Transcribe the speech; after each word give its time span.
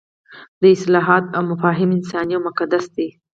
دا 0.61 0.67
اصطلاحات 0.75 1.23
او 1.35 1.41
مفاهیم 1.51 1.89
انساني 1.97 2.33
او 2.35 2.41
مقدس 2.47 2.85
دي. 2.95 3.07